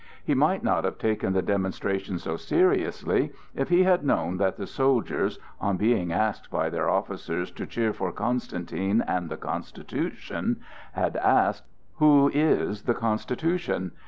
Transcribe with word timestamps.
He 0.25 0.33
might 0.33 0.63
not 0.63 0.83
have 0.83 0.97
taken 0.97 1.33
the 1.33 1.43
demonstration 1.43 2.17
so 2.17 2.35
seriously 2.35 3.33
if 3.53 3.69
he 3.69 3.83
had 3.83 4.03
known 4.03 4.37
that 4.37 4.57
the 4.57 4.65
soldiers, 4.65 5.37
on 5.59 5.77
being 5.77 6.11
asked 6.11 6.49
by 6.49 6.71
their 6.71 6.89
officers 6.89 7.51
to 7.51 7.67
cheer 7.67 7.93
for 7.93 8.11
Constantine 8.11 9.01
and 9.03 9.29
the 9.29 9.37
Constitution 9.37 10.59
had 10.93 11.17
asked: 11.17 11.65
"Who 11.97 12.31
is 12.33 12.81
the 12.81 12.95
Constitution?" 12.95 13.91